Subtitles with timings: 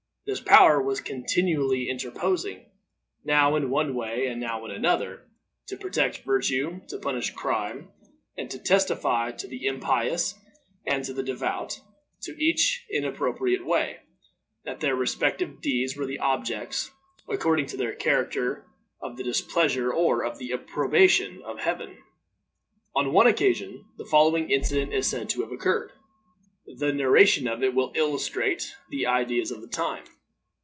[0.23, 2.69] This power was continually interposing,
[3.25, 5.27] now in one way and now in another,
[5.67, 7.91] to protect virtue, to punish crime,
[8.37, 10.35] and to testify to the impious
[10.85, 11.81] and to the devout,
[12.21, 13.97] to each in an appropriate way,
[14.63, 16.91] that their respective deeds were the objects,
[17.27, 18.67] according to their character,
[19.01, 21.97] of the displeasure or of the approbation of Heaven.
[22.95, 25.91] On one occasion, the following incident is said to have occurred.
[26.77, 30.05] The narration of it will illustrate the ideas of the time.